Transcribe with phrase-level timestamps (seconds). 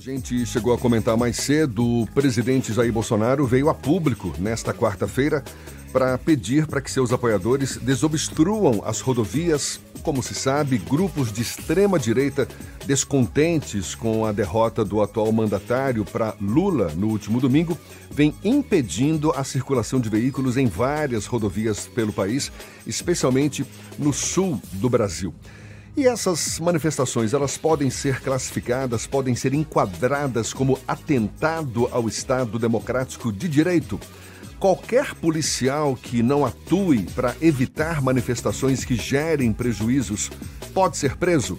[0.00, 5.44] gente chegou a comentar mais cedo, o presidente Jair Bolsonaro veio a público nesta quarta-feira
[5.92, 9.78] para pedir para que seus apoiadores desobstruam as rodovias.
[10.02, 12.48] Como se sabe, grupos de extrema direita
[12.86, 17.76] descontentes com a derrota do atual mandatário para Lula no último domingo
[18.10, 22.50] vem impedindo a circulação de veículos em várias rodovias pelo país,
[22.86, 23.66] especialmente
[23.98, 25.34] no sul do Brasil.
[25.96, 33.32] E essas manifestações, elas podem ser classificadas, podem ser enquadradas como atentado ao Estado democrático
[33.32, 33.98] de direito.
[34.58, 40.30] Qualquer policial que não atue para evitar manifestações que gerem prejuízos
[40.72, 41.58] pode ser preso.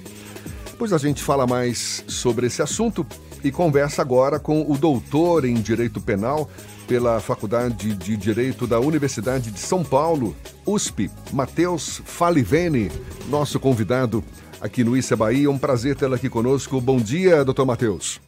[0.78, 3.06] Pois a gente fala mais sobre esse assunto
[3.44, 6.50] e conversa agora com o doutor em Direito Penal
[6.92, 12.92] pela Faculdade de Direito da Universidade de São Paulo, USP, Matheus Falivene,
[13.30, 14.22] nosso convidado
[14.60, 15.50] aqui no Issa Bahia.
[15.50, 16.82] Um prazer tê-lo aqui conosco.
[16.82, 18.20] Bom dia, doutor Matheus.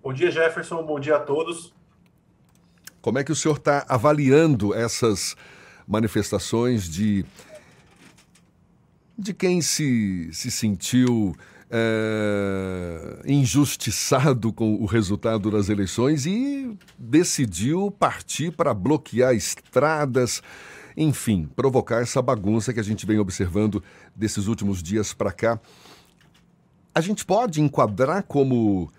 [0.00, 0.80] Bom dia, Jefferson.
[0.84, 1.74] Bom dia a todos.
[3.02, 5.34] Como é que o senhor está avaliando essas
[5.88, 7.26] manifestações de,
[9.18, 11.34] de quem se, se sentiu
[11.70, 20.42] é, injustiçado com o resultado das eleições e decidiu partir para bloquear estradas,
[20.96, 23.82] enfim, provocar essa bagunça que a gente vem observando
[24.14, 25.60] desses últimos dias para cá.
[26.92, 28.90] A gente pode enquadrar como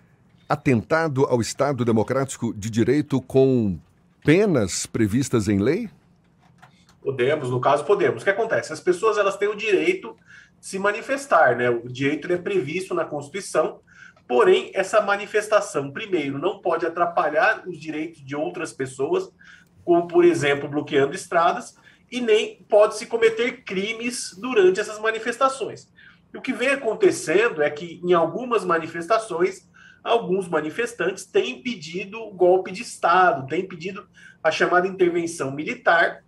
[0.47, 3.77] atentado ao Estado Democrático de Direito com
[4.23, 5.89] penas previstas em lei?
[7.01, 8.21] Podemos, no caso podemos.
[8.21, 8.71] O que acontece?
[8.71, 10.15] As pessoas elas têm o direito
[10.59, 11.69] de se manifestar, né?
[11.69, 13.81] O direito é previsto na Constituição,
[14.27, 19.31] porém essa manifestação, primeiro, não pode atrapalhar os direitos de outras pessoas,
[19.83, 21.75] como por exemplo bloqueando estradas,
[22.11, 25.91] e nem pode se cometer crimes durante essas manifestações.
[26.33, 29.69] E o que vem acontecendo é que em algumas manifestações
[30.03, 34.07] alguns manifestantes têm pedido golpe de Estado, têm pedido
[34.43, 36.23] a chamada intervenção militar,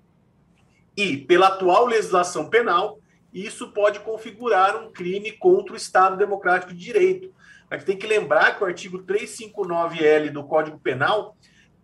[0.96, 3.00] e, pela atual legislação penal,
[3.34, 7.34] isso pode configurar um crime contra o Estado Democrático de Direito.
[7.70, 11.36] A gente tem que lembrar que o artigo 359L do Código Penal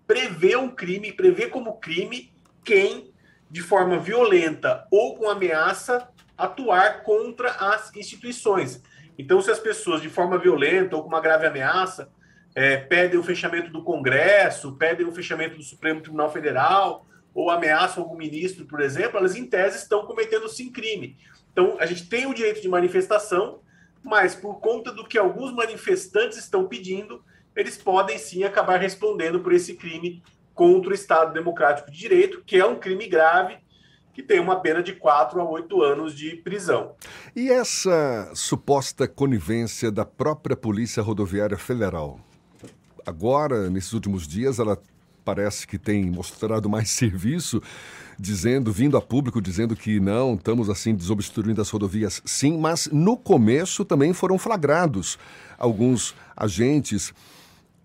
[0.06, 2.32] prevê um crime, prevê como crime
[2.64, 3.12] quem,
[3.50, 8.84] de forma violenta ou com ameaça, atuar contra as instituições.
[9.18, 12.10] Então, se as pessoas, de forma violenta ou com uma grave ameaça,
[12.56, 17.06] é, pedem o fechamento do Congresso, pedem o fechamento do Supremo Tribunal Federal,
[17.40, 21.16] ou ameaçam algum ministro, por exemplo, elas, em tese, estão cometendo sim crime.
[21.54, 23.62] Então, a gente tem o direito de manifestação,
[24.04, 27.24] mas por conta do que alguns manifestantes estão pedindo,
[27.56, 30.22] eles podem sim acabar respondendo por esse crime
[30.54, 33.58] contra o Estado Democrático de Direito, que é um crime grave
[34.14, 36.94] que tem uma pena de 4 a 8 anos de prisão.
[37.34, 42.20] E essa suposta conivência da própria Polícia Rodoviária Federal?
[43.06, 44.78] Agora, nesses últimos dias, ela
[45.30, 47.62] parece que tem mostrado mais serviço,
[48.18, 53.16] dizendo, vindo a público, dizendo que não, estamos assim desobstruindo as rodovias, sim, mas no
[53.16, 55.20] começo também foram flagrados
[55.58, 57.14] alguns agentes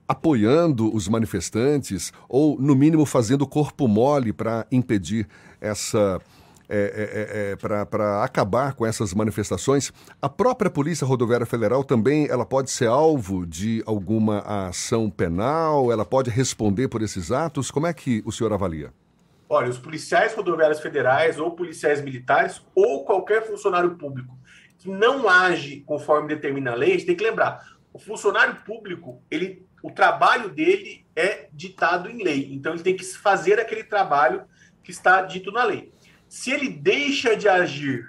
[0.09, 5.29] apoiando os manifestantes ou, no mínimo, fazendo corpo mole para impedir
[5.61, 6.21] essa.
[6.67, 12.27] É, é, é, é para acabar com essas manifestações, a própria Polícia Rodoviária Federal também
[12.29, 14.39] ela pode ser alvo de alguma
[14.69, 17.71] ação penal, ela pode responder por esses atos.
[17.71, 18.93] Como é que o senhor avalia?
[19.49, 24.35] Olha, os policiais rodoviários federais ou policiais militares ou qualquer funcionário público
[24.79, 29.23] que não age conforme determina a lei, a gente tem que lembrar, o funcionário público,
[29.31, 32.49] ele o trabalho dele é ditado em lei.
[32.55, 34.45] Então ele tem que fazer aquele trabalho
[34.83, 35.93] que está dito na lei.
[36.29, 38.09] Se ele deixa de agir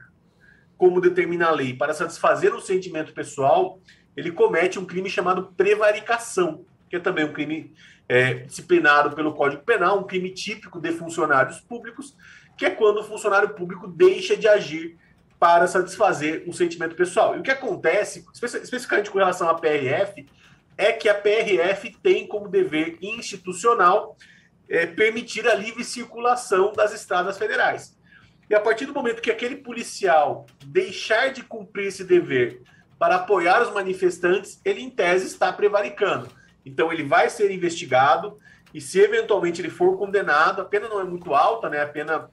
[0.78, 3.80] como determina a lei para satisfazer um sentimento pessoal,
[4.16, 7.74] ele comete um crime chamado prevaricação, que é também um crime
[8.08, 12.16] é, disciplinado pelo Código Penal, um crime típico de funcionários públicos,
[12.58, 14.98] que é quando o funcionário público deixa de agir
[15.40, 17.36] para satisfazer um sentimento pessoal.
[17.36, 20.25] E o que acontece, especificamente com relação à PRF,
[20.78, 24.18] é que a PRF tem como dever institucional
[24.69, 27.94] é, permitir a livre circulação das estradas federais.
[28.50, 32.62] E a partir do momento que aquele policial deixar de cumprir esse dever
[32.97, 36.30] para apoiar os manifestantes, ele, em tese, está prevaricando.
[36.65, 38.39] Então, ele vai ser investigado
[38.74, 41.81] e, se eventualmente ele for condenado, a pena não é muito alta, né?
[41.81, 42.30] A pena,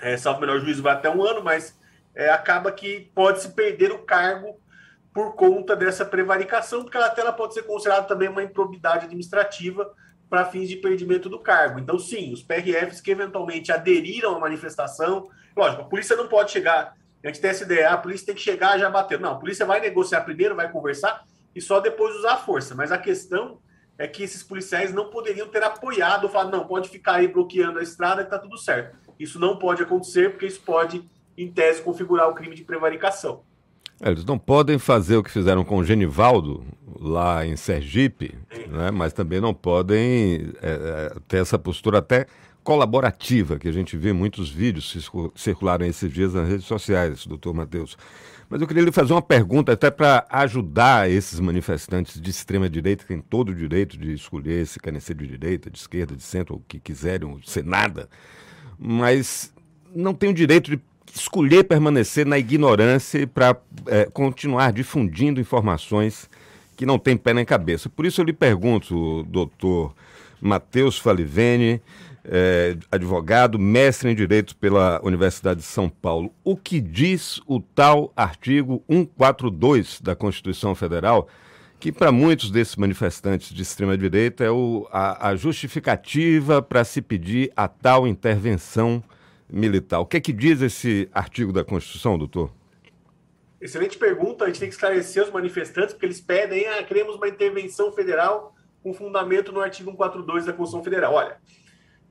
[0.00, 1.78] é, salvo melhor juízo, vai até um ano, mas
[2.14, 4.58] é, acaba que pode-se perder o cargo
[5.12, 9.94] por conta dessa prevaricação, porque ela até ela pode ser considerada também uma improbidade administrativa
[10.34, 11.78] para fins de perdimento do cargo.
[11.78, 16.96] Então, sim, os PRFs que eventualmente aderiram à manifestação, lógico, a polícia não pode chegar,
[17.22, 19.20] a gente tem essa ideia, ah, a polícia tem que chegar já bater.
[19.20, 21.22] Não, a polícia vai negociar primeiro, vai conversar,
[21.54, 22.74] e só depois usar a força.
[22.74, 23.60] Mas a questão
[23.96, 27.82] é que esses policiais não poderiam ter apoiado, falado, não, pode ficar aí bloqueando a
[27.82, 28.96] estrada que está tudo certo.
[29.16, 31.08] Isso não pode acontecer, porque isso pode,
[31.38, 33.44] em tese, configurar o crime de prevaricação.
[34.00, 36.64] É, eles não podem fazer o que fizeram com o Genivaldo,
[37.00, 38.34] lá em Sergipe,
[38.68, 38.90] né?
[38.90, 42.26] mas também não podem é, é, ter essa postura até
[42.62, 47.96] colaborativa, que a gente vê muitos vídeos circularam esses dias nas redes sociais, doutor Matheus.
[48.48, 53.08] Mas eu queria lhe fazer uma pergunta, até para ajudar esses manifestantes de extrema-direita, que
[53.08, 56.56] têm todo o direito de escolher se querem ser de direita, de esquerda, de centro,
[56.56, 58.08] o que quiserem, ou ser nada,
[58.78, 59.52] mas
[59.94, 60.80] não têm o direito de
[61.12, 63.56] escolher permanecer na ignorância para
[63.86, 66.28] é, continuar difundindo informações
[66.76, 67.88] que não têm pé nem cabeça.
[67.88, 69.94] Por isso eu lhe pergunto, doutor
[70.40, 71.80] Matheus Falivene,
[72.24, 76.32] é, advogado, mestre em Direito pela Universidade de São Paulo.
[76.42, 81.28] O que diz o tal artigo 142 da Constituição Federal,
[81.78, 87.52] que para muitos desses manifestantes de extrema-direita é o, a, a justificativa para se pedir
[87.54, 89.02] a tal intervenção
[89.54, 90.00] militar?
[90.00, 92.50] O que é que diz esse artigo da Constituição, doutor?
[93.60, 94.44] Excelente pergunta.
[94.44, 98.54] A gente tem que esclarecer os manifestantes, porque eles pedem, ah, queremos uma intervenção federal
[98.82, 101.14] com fundamento no artigo 142 da Constituição Federal.
[101.14, 101.38] Olha,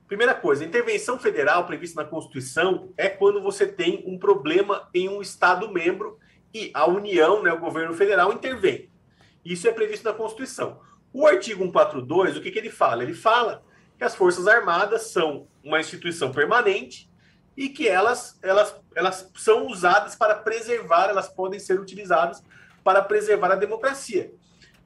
[0.06, 5.22] Primeira coisa, intervenção federal prevista na Constituição é quando você tem um problema em um
[5.22, 6.18] Estado membro
[6.52, 8.90] e a União, né, o governo federal, intervém.
[9.42, 10.78] Isso é previsto na Constituição.
[11.10, 13.02] O artigo 142, o que, que ele fala?
[13.02, 13.64] Ele fala
[13.96, 17.10] que as Forças Armadas são uma instituição permanente
[17.56, 22.42] e que elas, elas, elas são usadas para preservar, elas podem ser utilizadas
[22.82, 24.32] para preservar a democracia.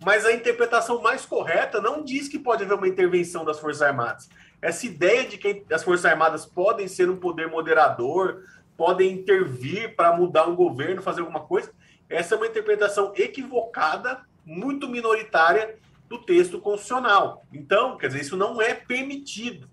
[0.04, 4.28] Mas a interpretação mais correta não diz que pode haver uma intervenção das Forças Armadas
[4.60, 8.44] essa ideia de que as Forças Armadas podem ser um poder moderador,
[8.76, 11.72] podem intervir para mudar um governo, fazer alguma coisa,
[12.08, 15.76] essa é uma interpretação equivocada, muito minoritária
[16.08, 17.44] do texto constitucional.
[17.52, 19.68] Então, quer dizer, isso não é permitido.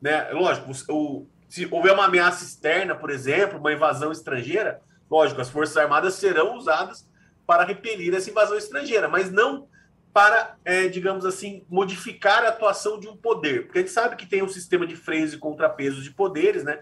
[0.00, 0.30] Né?
[0.30, 5.76] Lógico, o, se houver uma ameaça externa, por exemplo, uma invasão estrangeira, lógico, as Forças
[5.76, 7.06] Armadas serão usadas
[7.46, 9.68] para repelir essa invasão estrangeira, mas não
[10.14, 13.64] para, é, digamos assim, modificar a atuação de um poder.
[13.66, 16.80] Porque a gente sabe que tem um sistema de freios e contrapesos de poderes, né?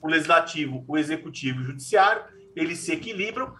[0.00, 2.22] O legislativo, o executivo e o judiciário,
[2.54, 3.52] eles se equilibram.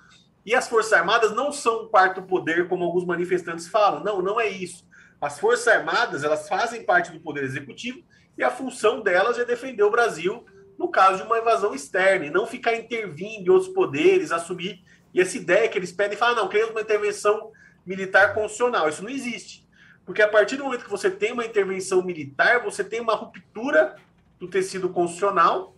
[0.47, 4.05] E as Forças Armadas não são um quarto poder, como alguns manifestantes falam.
[4.05, 4.87] Não, não é isso.
[5.21, 8.05] As Forças Armadas, elas fazem parte do poder executivo
[8.39, 10.47] e a função delas é defender o Brasil
[10.79, 14.81] no caso de uma invasão externa e não ficar intervindo em outros poderes, assumir.
[15.13, 17.51] E essa ideia que eles pedem, falar, não, queremos uma intervenção
[17.85, 18.89] militar constitucional.
[18.89, 19.67] Isso não existe.
[20.07, 23.97] Porque a partir do momento que você tem uma intervenção militar, você tem uma ruptura
[24.39, 25.75] do tecido constitucional,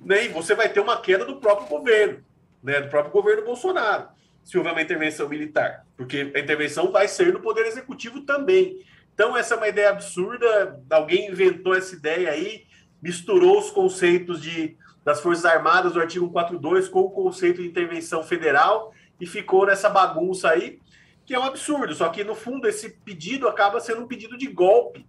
[0.00, 2.24] né, e você vai ter uma queda do próprio governo,
[2.62, 4.08] né, do próprio governo Bolsonaro,
[4.44, 5.84] se houver uma intervenção militar.
[5.96, 8.78] Porque a intervenção vai ser no Poder Executivo também.
[9.16, 10.78] Então, essa é uma ideia absurda.
[10.90, 12.66] Alguém inventou essa ideia aí,
[13.00, 18.22] misturou os conceitos de, das Forças Armadas do artigo 142 com o conceito de intervenção
[18.22, 20.78] federal e ficou nessa bagunça aí
[21.24, 21.94] que é um absurdo.
[21.94, 25.06] Só que, no fundo, esse pedido acaba sendo um pedido de golpe,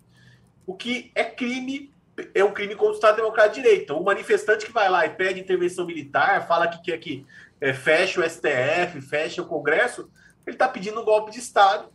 [0.65, 1.93] o que é crime,
[2.33, 3.83] é um crime contra o Estado Democrático de Direito.
[3.83, 7.25] Então, o manifestante que vai lá e pede intervenção militar, fala que quer que
[7.59, 10.09] é, feche o STF, feche o Congresso,
[10.45, 11.89] ele está pedindo um golpe de Estado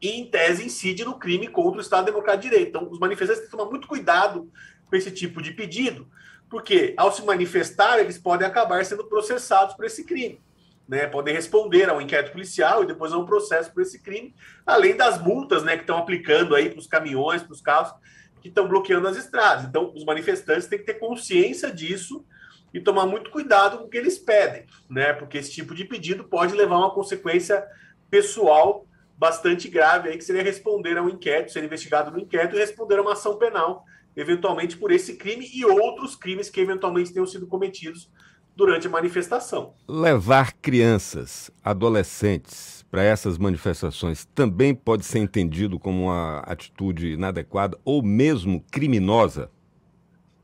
[0.00, 2.68] e, em tese, incide no crime contra o Estado Democrático de Direito.
[2.68, 4.50] Então, os manifestantes têm que tomar muito cuidado
[4.88, 6.08] com esse tipo de pedido,
[6.48, 10.40] porque, ao se manifestar, eles podem acabar sendo processados por esse crime
[10.88, 14.34] né, podem responder a um inquérito policial e depois a um processo por esse crime,
[14.64, 17.92] além das multas né, que estão aplicando aí para os caminhões, para os carros
[18.40, 19.64] que estão bloqueando as estradas.
[19.64, 22.24] Então, os manifestantes têm que ter consciência disso
[22.72, 25.12] e tomar muito cuidado com o que eles pedem, né?
[25.12, 27.64] Porque esse tipo de pedido pode levar a uma consequência
[28.10, 28.86] pessoal
[29.18, 32.98] bastante grave aí, que seria responder a um inquérito, ser investigado no inquérito e responder
[32.98, 33.84] a uma ação penal,
[34.16, 38.10] eventualmente por esse crime e outros crimes que eventualmente tenham sido cometidos
[38.56, 39.74] durante a manifestação.
[39.86, 48.02] Levar crianças, adolescentes para essas manifestações também pode ser entendido como uma atitude inadequada ou
[48.02, 49.50] mesmo criminosa?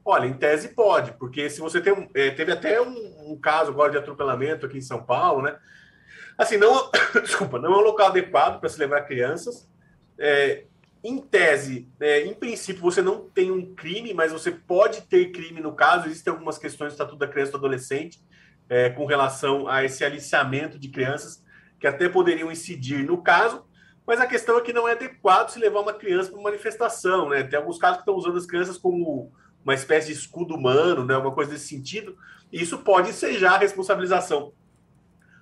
[0.05, 3.71] Olha, em tese pode, porque se você tem um, é, teve até um, um, caso
[3.71, 5.57] agora de atropelamento aqui em São Paulo, né?
[6.37, 6.91] Assim, não,
[7.23, 9.69] desculpa, não é um local adequado para se levar crianças.
[10.19, 10.65] É,
[11.05, 15.61] em tese, é, em princípio, você não tem um crime, mas você pode ter crime
[15.61, 16.07] no caso.
[16.07, 18.23] Existem algumas questões do Estatuto da Criança e do Adolescente
[18.69, 21.43] é, com relação a esse aliciamento de crianças
[21.79, 23.67] que até poderiam incidir no caso,
[24.07, 27.29] mas a questão é que não é adequado se levar uma criança para uma manifestação.
[27.29, 27.43] Né?
[27.43, 29.33] Tem alguns casos que estão usando as crianças como
[29.65, 31.17] uma espécie de escudo humano, né?
[31.17, 32.17] uma coisa desse sentido,
[32.53, 34.53] e isso pode ensejar a responsabilização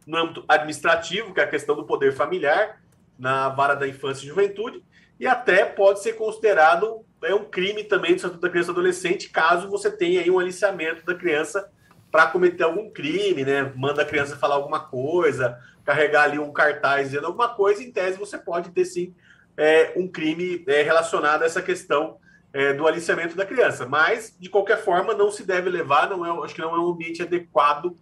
[0.07, 2.81] no âmbito administrativo, que é a questão do poder familiar,
[3.19, 4.83] na vara da infância e juventude
[5.21, 9.29] e até pode ser considerado é um crime também do Estatuto da Criança e Adolescente,
[9.29, 11.71] caso você tenha aí um aliciamento da criança
[12.11, 13.71] para cometer algum crime, né?
[13.77, 18.19] Manda a criança falar alguma coisa, carregar ali um cartaz dizendo alguma coisa, em tese
[18.19, 19.15] você pode ter sim
[19.59, 22.17] é, um crime é, relacionado a essa questão
[22.55, 23.87] é, do aliciamento da criança.
[23.87, 26.89] Mas, de qualquer forma, não se deve levar, não é, acho que não é um
[26.89, 27.95] ambiente adequado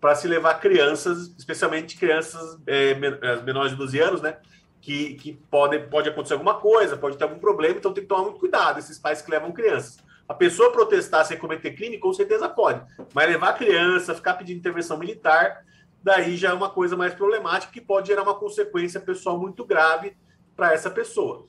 [0.00, 2.94] para se levar crianças, especialmente crianças é,
[3.42, 4.36] menores de 12 anos, né?
[4.80, 8.22] Que, que pode, pode acontecer alguma coisa, pode ter algum problema, então tem que tomar
[8.22, 9.98] muito cuidado, esses pais que levam crianças.
[10.28, 12.80] A pessoa protestar sem cometer crime, com certeza pode,
[13.12, 15.64] mas levar criança, ficar pedindo intervenção militar,
[16.02, 20.16] daí já é uma coisa mais problemática que pode gerar uma consequência pessoal muito grave
[20.54, 21.46] para essa pessoa.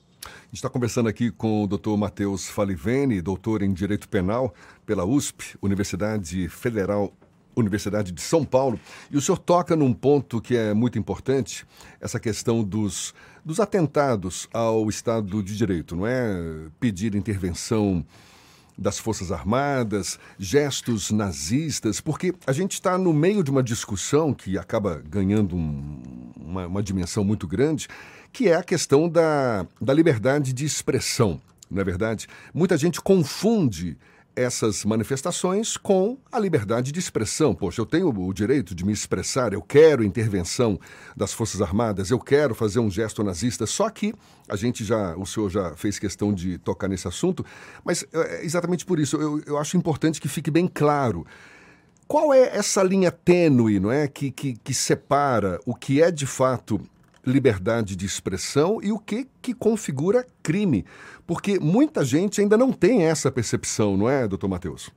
[0.52, 1.96] Está conversando aqui com o Dr.
[1.96, 4.52] Matheus Falivene, doutor em Direito Penal
[4.84, 7.12] pela USP, Universidade Federal
[7.54, 8.78] Universidade de São Paulo.
[9.10, 11.66] E o senhor toca num ponto que é muito importante,
[12.00, 13.14] essa questão dos,
[13.44, 16.68] dos atentados ao Estado de Direito, não é?
[16.78, 18.04] Pedir intervenção
[18.80, 24.56] das Forças Armadas, gestos nazistas, porque a gente está no meio de uma discussão que
[24.56, 27.88] acaba ganhando um, uma, uma dimensão muito grande,
[28.32, 31.38] que é a questão da, da liberdade de expressão.
[31.70, 32.26] Não é verdade?
[32.54, 33.98] Muita gente confunde
[34.34, 37.54] essas manifestações com a liberdade de expressão.
[37.54, 40.78] Poxa, eu tenho o direito de me expressar, eu quero intervenção
[41.16, 43.66] das Forças Armadas, eu quero fazer um gesto nazista.
[43.66, 44.14] Só que
[44.48, 47.44] a gente já, o senhor já fez questão de tocar nesse assunto,
[47.84, 51.26] mas é exatamente por isso eu, eu acho importante que fique bem claro.
[52.06, 56.26] Qual é essa linha tênue, não é, que, que, que separa o que é de
[56.26, 56.80] fato
[57.24, 60.84] liberdade de expressão e o que, que configura crime.
[61.26, 64.90] Porque muita gente ainda não tem essa percepção, não é, doutor Matheus?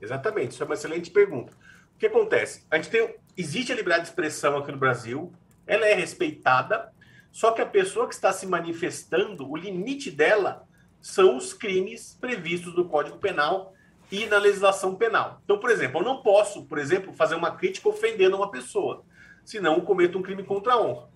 [0.00, 1.52] Exatamente, isso é uma excelente pergunta.
[1.94, 2.64] O que acontece?
[2.70, 3.14] A gente tem.
[3.36, 5.32] Existe a liberdade de expressão aqui no Brasil,
[5.66, 6.92] ela é respeitada,
[7.30, 10.66] só que a pessoa que está se manifestando, o limite dela
[11.00, 13.74] são os crimes previstos no Código Penal
[14.10, 15.40] e na legislação penal.
[15.42, 19.02] Então, por exemplo, eu não posso, por exemplo, fazer uma crítica ofendendo uma pessoa,
[19.42, 21.08] senão cometo um crime contra a honra.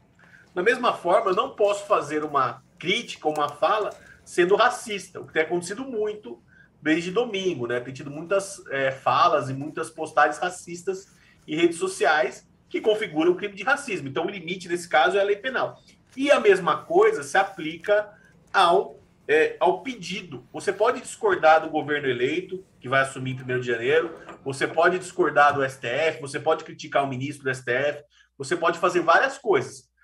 [0.57, 3.91] Da mesma forma, eu não posso fazer uma crítica, uma fala,
[4.25, 6.43] sendo racista, o que tem acontecido muito
[6.81, 7.79] desde domingo, né?
[7.79, 11.15] Tem tido muitas é, falas e muitas postagens racistas
[11.47, 14.09] em redes sociais que configuram o crime de racismo.
[14.09, 15.79] Então, o limite nesse caso é a lei penal.
[16.17, 18.11] E a mesma coisa se aplica
[18.51, 18.99] ao,
[19.29, 20.49] é, ao pedido.
[20.55, 24.11] Você pode discordar do governo eleito, que vai assumir em 1 de janeiro,
[24.43, 28.03] você pode discordar do STF, você pode criticar o ministro do STF,
[28.39, 29.95] você pode fazer várias coisas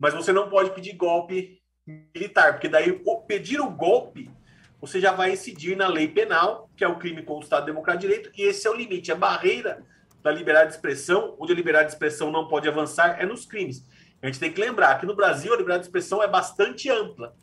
[0.00, 4.30] mas você não pode pedir golpe militar, porque daí pedir o golpe
[4.80, 8.00] você já vai incidir na lei penal, que é o crime contra o Estado Democrático
[8.00, 9.84] de Direito, e esse é o limite, a barreira
[10.22, 13.84] da liberdade de expressão, onde a liberdade de expressão não pode avançar, é nos crimes.
[14.22, 17.34] A gente tem que lembrar que no Brasil a liberdade de expressão é bastante ampla,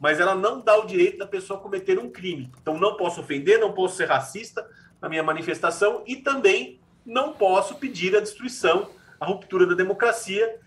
[0.00, 2.50] mas ela não dá o direito da pessoa cometer um crime.
[2.60, 4.66] Então não posso ofender, não posso ser racista
[5.00, 10.58] na minha manifestação e também não posso pedir a destruição, a ruptura da democracia,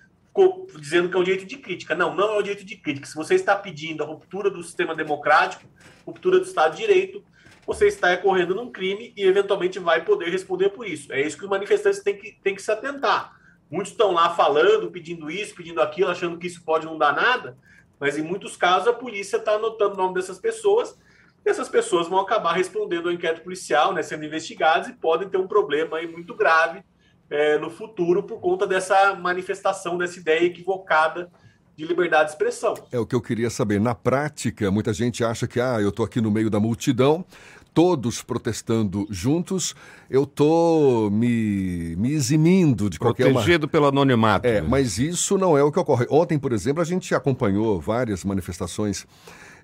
[0.80, 1.96] dizendo que é o direito de crítica.
[1.96, 3.08] Não, não é o direito de crítica.
[3.08, 5.64] Se você está pedindo a ruptura do sistema democrático,
[6.06, 7.24] ruptura do Estado de Direito,
[7.66, 11.12] você está recorrendo num crime e eventualmente vai poder responder por isso.
[11.12, 13.34] É isso que os manifestantes têm que, têm que se atentar.
[13.72, 17.58] Muitos estão lá falando, pedindo isso, pedindo aquilo, achando que isso pode não dar nada,
[18.00, 20.98] mas em muitos casos a polícia está anotando o nome dessas pessoas
[21.44, 25.38] e essas pessoas vão acabar respondendo ao inquérito policial, né, sendo investigadas e podem ter
[25.38, 26.84] um problema aí muito grave
[27.30, 31.30] é, no futuro por conta dessa manifestação, dessa ideia equivocada
[31.76, 32.74] de liberdade de expressão.
[32.92, 33.80] É o que eu queria saber.
[33.80, 37.26] Na prática, muita gente acha que ah, eu estou aqui no meio da multidão,
[37.74, 39.76] todos protestando juntos,
[40.10, 43.72] eu estou me, me eximindo de qualquer Protegido uma...
[43.72, 44.48] pelo anonimato.
[44.48, 46.06] É, mas isso não é o que ocorre.
[46.10, 49.06] Ontem, por exemplo, a gente acompanhou várias manifestações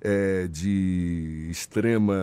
[0.01, 2.15] é, de extrema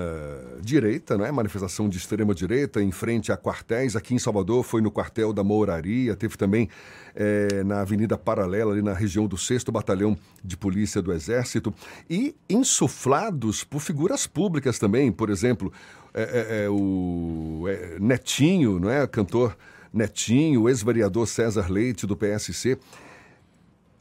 [0.60, 1.30] direita, né?
[1.30, 3.94] manifestação de extrema direita em frente a quartéis.
[3.94, 6.68] Aqui em Salvador foi no quartel da Mouraria, teve também
[7.14, 11.72] é, na Avenida Paralela, ali na região do 6 Batalhão de Polícia do Exército,
[12.10, 15.72] e insuflados por figuras públicas também, por exemplo,
[16.12, 19.06] é, é, é o é, Netinho, não é?
[19.06, 19.56] cantor
[19.92, 22.76] Netinho, ex-vereador César Leite do PSC.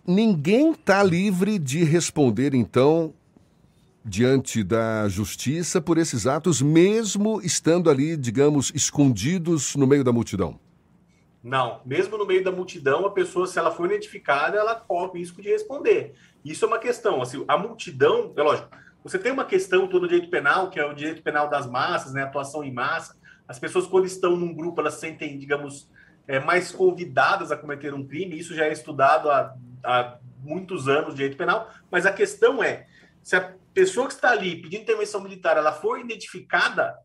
[0.06, 3.14] Ninguém está livre de responder, então,
[4.04, 10.60] diante da justiça por esses atos, mesmo estando ali, digamos, escondidos no meio da multidão?
[11.44, 15.14] Não, mesmo no meio da multidão, a pessoa, se ela for identificada, ela corre o
[15.14, 16.14] risco de responder.
[16.44, 17.22] Isso é uma questão.
[17.22, 18.70] Assim, a multidão, é lógico,
[19.04, 22.24] você tem uma questão todo direito penal, que é o direito penal das massas, né,
[22.24, 23.16] atuação em massa.
[23.48, 25.90] As pessoas, quando estão num grupo, elas sentem, digamos,
[26.28, 28.38] é, mais convidadas a cometer um crime.
[28.38, 32.88] Isso já é estudado há, há muitos anos direito penal, mas a questão é,
[33.24, 36.98] se a pessoa que está ali pedindo intervenção militar, ela for identificada,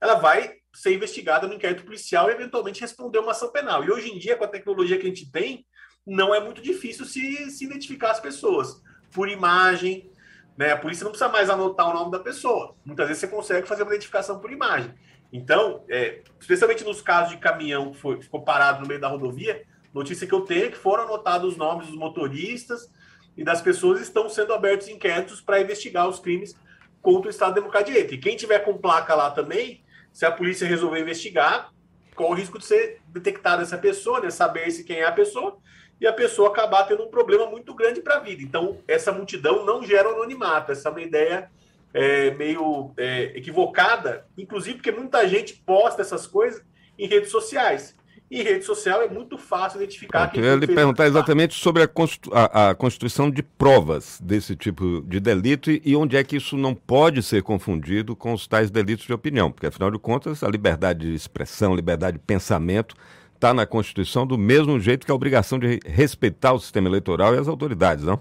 [0.00, 3.84] ela vai ser investigada no inquérito policial e eventualmente responder uma ação penal.
[3.84, 5.66] E hoje em dia, com a tecnologia que a gente tem,
[6.06, 8.82] não é muito difícil se, se identificar as pessoas
[9.12, 10.10] por imagem.
[10.56, 10.72] Né?
[10.72, 12.74] A polícia não precisa mais anotar o nome da pessoa.
[12.86, 14.94] Muitas vezes você consegue fazer uma identificação por imagem.
[15.30, 19.62] Então, é, especialmente nos casos de caminhão que foi, ficou parado no meio da rodovia,
[19.92, 22.90] notícia que eu tenho é que foram anotados os nomes dos motoristas
[23.36, 26.54] e das pessoas estão sendo abertos inquéritos para investigar os crimes
[27.00, 28.14] contra o Estado Democrático de Direito.
[28.14, 31.72] E quem tiver com placa lá também, se a polícia resolver investigar,
[32.14, 35.58] corre o risco de ser detectada essa pessoa, né, saber se quem é a pessoa,
[36.00, 38.42] e a pessoa acabar tendo um problema muito grande para a vida.
[38.42, 41.50] Então, essa multidão não gera anonimato, essa é uma ideia
[41.94, 46.62] é, meio é, equivocada, inclusive porque muita gente posta essas coisas
[46.98, 47.96] em redes sociais.
[48.32, 50.24] Em rede social é muito fácil identificar.
[50.24, 55.82] Eu queria lhe perguntar exatamente sobre a, constituição de provas desse tipo de delito e,
[55.84, 59.52] e onde é que isso não pode ser confundido com os tais delitos de opinião,
[59.52, 62.96] porque afinal de contas a liberdade de expressão, liberdade de pensamento
[63.34, 67.38] está na Constituição do mesmo jeito que a obrigação de respeitar o sistema eleitoral e
[67.38, 68.18] as autoridades, não?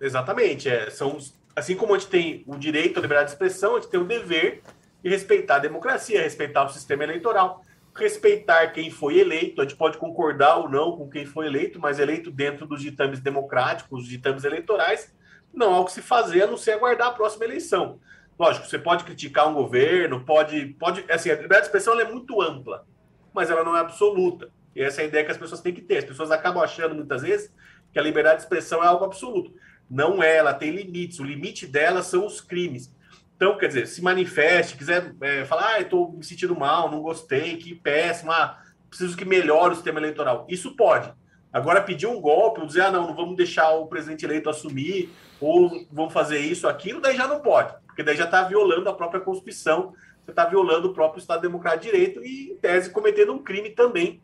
[0.00, 0.66] Exatamente.
[0.66, 1.18] É, são,
[1.54, 4.04] assim como a gente tem o direito à liberdade de expressão, a gente tem o
[4.04, 4.62] dever
[5.04, 7.62] de respeitar a democracia, respeitar o sistema eleitoral
[7.94, 9.60] respeitar quem foi eleito.
[9.60, 13.20] A gente pode concordar ou não com quem foi eleito, mas eleito dentro dos ditames
[13.20, 15.14] democráticos, dos ditames eleitorais,
[15.52, 18.00] não há o que se fazer a não ser aguardar a próxima eleição.
[18.38, 20.74] Lógico, você pode criticar um governo, pode.
[20.78, 22.86] pode assim, a liberdade de expressão é muito ampla,
[23.32, 24.50] mas ela não é absoluta.
[24.74, 25.98] E essa é a ideia que as pessoas têm que ter.
[25.98, 27.52] As pessoas acabam achando muitas vezes
[27.92, 29.54] que a liberdade de expressão é algo absoluto.
[29.88, 31.20] Não é, ela tem limites.
[31.20, 32.90] O limite dela são os crimes.
[33.36, 37.56] Então, quer dizer, se manifeste, quiser é, falar, ah, estou me sentindo mal, não gostei,
[37.56, 38.58] que péssimo, ah,
[38.88, 40.46] preciso que melhore o sistema eleitoral.
[40.48, 41.12] Isso pode.
[41.52, 45.10] Agora, pedir um golpe, ou dizer, ah, não, não vamos deixar o presidente eleito assumir,
[45.40, 48.94] ou vamos fazer isso, aquilo, daí já não pode, porque daí já está violando a
[48.94, 49.92] própria Constituição,
[50.24, 53.70] você está violando o próprio Estado Democrático de Direito e, em tese, cometendo um crime
[53.70, 54.22] também.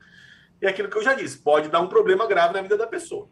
[0.62, 2.87] E é aquilo que eu já disse, pode dar um problema grave na vida da
[2.87, 3.28] pessoa.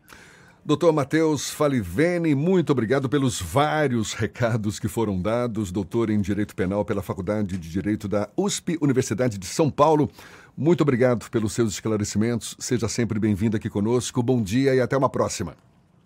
[0.67, 5.71] Doutor Matheus Falivene, muito obrigado pelos vários recados que foram dados.
[5.71, 10.11] Doutor em Direito Penal pela Faculdade de Direito da USP, Universidade de São Paulo.
[10.57, 12.57] Muito obrigado pelos seus esclarecimentos.
[12.59, 14.21] Seja sempre bem-vindo aqui conosco.
[14.25, 15.55] Bom dia e até uma próxima.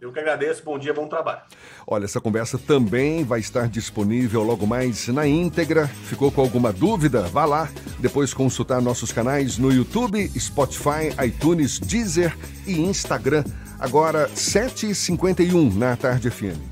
[0.01, 0.65] Eu que agradeço.
[0.65, 1.43] Bom dia, bom trabalho.
[1.87, 5.87] Olha, essa conversa também vai estar disponível logo mais na íntegra.
[5.87, 7.23] Ficou com alguma dúvida?
[7.23, 12.35] Vá lá, depois consultar nossos canais no YouTube, Spotify, iTunes, Deezer
[12.67, 13.45] e Instagram.
[13.79, 16.70] Agora, 7h51 na Tarde FM.